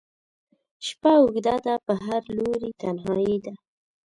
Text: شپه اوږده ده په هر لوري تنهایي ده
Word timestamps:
شپه 0.87 1.11
اوږده 1.19 1.55
ده 1.65 1.75
په 1.85 1.93
هر 2.05 2.21
لوري 2.37 2.69
تنهایي 2.81 3.37
ده 3.45 3.53